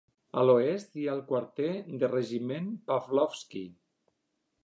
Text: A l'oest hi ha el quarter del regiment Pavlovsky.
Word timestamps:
A 0.43 0.43
l'oest 0.45 0.95
hi 1.01 1.05
ha 1.07 1.11
el 1.17 1.21
quarter 1.31 1.67
del 1.91 2.07
regiment 2.15 2.73
Pavlovsky. 2.89 3.65